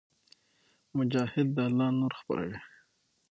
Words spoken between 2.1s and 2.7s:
خپروي.